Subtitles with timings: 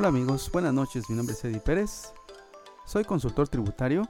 [0.00, 2.14] Hola amigos, buenas noches, mi nombre es Eddie Pérez,
[2.86, 4.08] soy consultor tributario.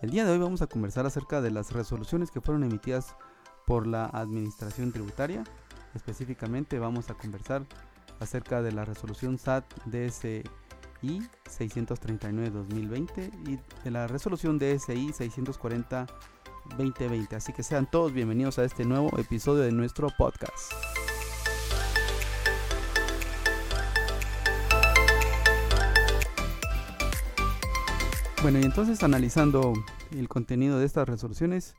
[0.00, 3.16] El día de hoy vamos a conversar acerca de las resoluciones que fueron emitidas
[3.66, 5.42] por la Administración Tributaria.
[5.96, 7.66] Específicamente vamos a conversar
[8.20, 10.44] acerca de la resolución SAT DSI
[11.02, 17.34] 639-2020 y de la resolución DSI 640-2020.
[17.34, 20.72] Así que sean todos bienvenidos a este nuevo episodio de nuestro podcast.
[28.42, 29.72] Bueno, y entonces analizando
[30.10, 31.76] el contenido de estas resoluciones,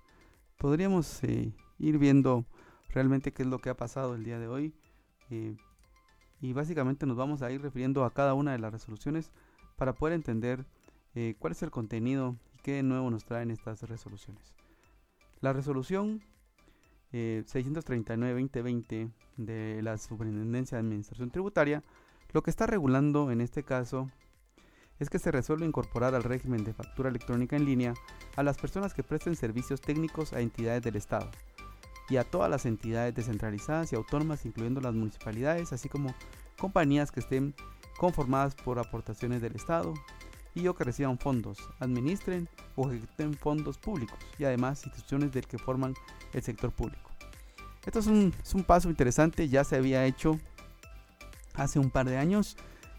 [0.57, 2.45] podríamos eh, ir viendo
[2.87, 4.73] realmente qué es lo que ha pasado el día de hoy.
[5.29, 5.57] Eh,
[6.39, 9.29] y básicamente nos vamos a ir refiriendo a cada una de las resoluciones
[9.75, 10.65] para poder entender
[11.15, 14.55] eh, cuál es el contenido y qué nuevo nos traen estas resoluciones.
[15.41, 16.21] La resolución
[17.11, 21.83] 639-2020 de la Superintendencia de Administración Tributaria
[22.31, 24.09] lo que está regulando en este caso
[24.99, 27.93] es que se resuelve incorporar al régimen de factura electrónica en línea
[28.35, 31.29] a las personas que presten servicios técnicos a entidades del Estado
[32.09, 36.13] y a todas las entidades descentralizadas y autónomas, incluyendo las municipalidades, así como
[36.57, 37.55] compañías que estén
[37.97, 39.93] conformadas por aportaciones del Estado
[40.55, 45.57] y o que reciban fondos, administren o ejecuten fondos públicos y además instituciones del que
[45.57, 45.95] forman
[46.33, 47.09] el sector público.
[47.85, 50.39] Esto es un, paso interesante, ya se había hecho
[51.53, 52.55] hace un par de años,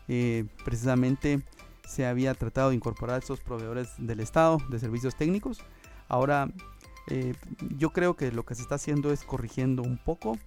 [0.09, 1.43] eh, precisamente
[1.87, 5.59] se había tratado de incorporar a estos proveedores del Estado de servicios técnicos.
[6.09, 6.49] Ahora
[7.09, 7.35] eh,
[7.77, 10.39] yo creo que lo que se está haciendo es corrigiendo un poco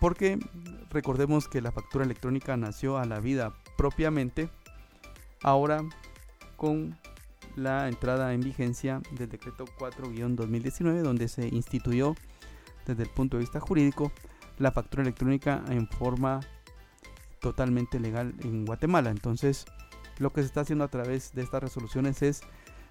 [0.00, 0.38] porque
[0.90, 4.50] recordemos que la factura electrónica nació a la vida propiamente
[5.42, 5.82] ahora
[6.56, 6.98] con
[7.54, 12.14] la entrada en vigencia del decreto 4-2019 donde se instituyó
[12.86, 14.12] desde el punto de vista jurídico
[14.58, 16.40] la factura electrónica en forma
[17.40, 19.10] totalmente legal en Guatemala.
[19.10, 19.66] Entonces,
[20.18, 22.40] lo que se está haciendo a través de estas resoluciones es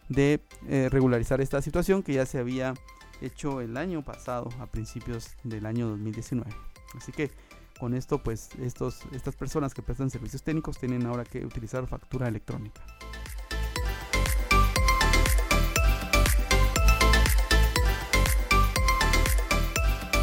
[0.10, 2.74] de eh, regularizar esta situación que ya se había
[3.22, 6.52] hecho el año pasado, a principios del año 2019.
[6.96, 7.32] Así que
[7.80, 12.28] con esto, pues estos, estas personas que prestan servicios técnicos tienen ahora que utilizar factura
[12.28, 12.82] electrónica.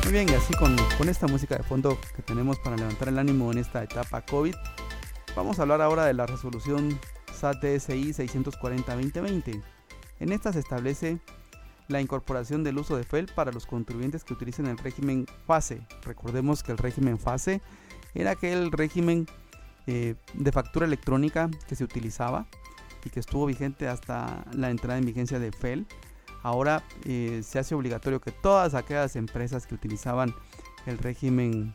[0.05, 3.19] Muy bien, y así con, con esta música de fondo que tenemos para levantar el
[3.19, 4.55] ánimo en esta etapa COVID,
[5.35, 7.01] Vamos a hablar ahora de la resolución
[7.33, 9.63] SAT-DSI 640-2020.
[10.21, 11.21] En esta se establece
[11.89, 15.87] la incorporación del uso de FEL para los contribuyentes que utilicen el régimen FASE.
[16.03, 17.63] Recordemos que el régimen FASE
[18.15, 19.27] era aquel régimen
[19.87, 22.47] eh, de factura electrónica que se utilizaba
[23.03, 25.87] y que estuvo vigente hasta la entrada en vigencia de FEL.
[26.43, 30.35] Ahora eh, se hace obligatorio que todas aquellas empresas que utilizaban
[30.85, 31.75] el régimen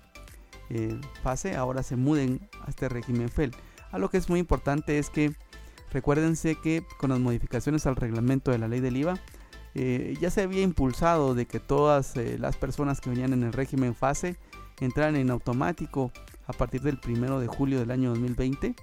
[0.69, 3.55] eh, fase ahora se muden a este régimen FEL.
[3.91, 5.33] A lo que es muy importante es que
[5.91, 9.19] recuérdense que con las modificaciones al reglamento de la ley del IVA
[9.75, 13.53] eh, ya se había impulsado de que todas eh, las personas que venían en el
[13.53, 14.35] régimen fase
[14.79, 16.11] entraran en automático
[16.47, 18.75] a partir del primero de julio del año 2020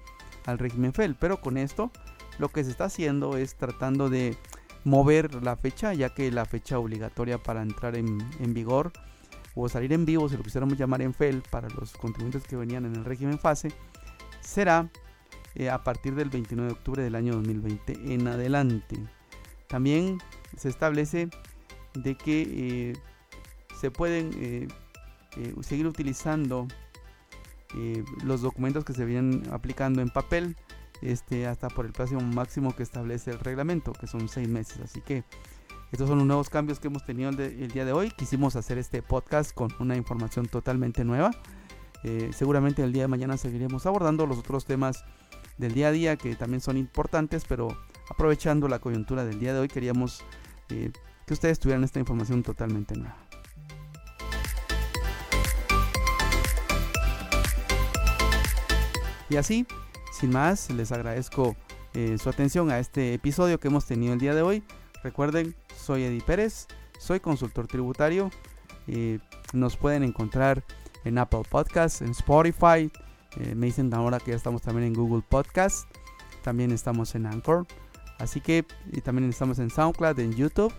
[0.46, 1.16] al régimen FEL.
[1.16, 1.90] Pero con esto
[2.38, 4.36] lo que se está haciendo es tratando de
[4.84, 8.92] mover la fecha, ya que la fecha obligatoria para entrar en, en vigor
[9.54, 12.84] o salir en vivo, si lo quisiéramos llamar en FEL, para los contribuyentes que venían
[12.86, 13.72] en el régimen fase,
[14.40, 14.90] será
[15.54, 18.98] eh, a partir del 29 de octubre del año 2020 en adelante.
[19.68, 20.18] También
[20.56, 21.28] se establece
[21.94, 22.92] de que eh,
[23.80, 24.68] se pueden eh,
[25.62, 26.66] seguir utilizando
[28.22, 30.56] los documentos que se vienen aplicando en papel
[31.02, 34.80] este, hasta por el plazo máximo que establece el reglamento, que son seis meses.
[34.80, 35.24] Así que
[35.94, 38.10] estos son los nuevos cambios que hemos tenido el, día de hoy.
[38.10, 41.30] Quisimos hacer este podcast con una información totalmente nueva.
[42.02, 45.04] Eh, seguramente el día de mañana seguiremos abordando los otros temas
[45.56, 47.68] del día a día que también son importantes, pero
[48.10, 50.24] aprovechando la coyuntura del día de hoy queríamos
[50.68, 50.90] eh,
[51.28, 53.16] que ustedes tuvieran esta información totalmente nueva.
[59.30, 59.64] Y así,
[60.10, 61.54] sin más, les agradezco
[61.92, 64.64] eh, su atención a este episodio que hemos tenido el día de hoy.
[65.04, 66.66] Recuerden, soy Eddie Pérez,
[66.98, 68.30] soy consultor tributario.
[69.52, 70.64] nos pueden encontrar
[71.04, 72.90] en Apple Podcasts, en Spotify.
[73.36, 75.86] Eh, me dicen ahora que ya estamos también en Google Podcasts.
[76.42, 77.66] También estamos en Anchor.
[78.18, 80.72] Así que y también estamos en SoundCloud, en YouTube.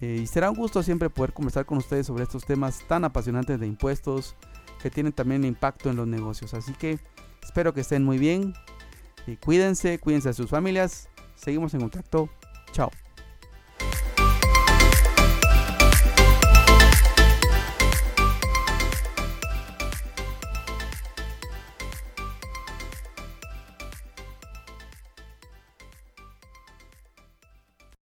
[0.00, 3.60] Eh, y será un gusto siempre poder conversar con ustedes sobre estos temas tan apasionantes
[3.60, 4.34] de impuestos
[4.82, 6.54] que tienen también impacto en los negocios.
[6.54, 6.98] Así que
[7.42, 8.54] espero que estén muy bien.
[9.26, 11.08] Y cuídense, cuídense a sus familias.
[11.36, 12.28] Seguimos en contacto.
[12.72, 12.90] Chao.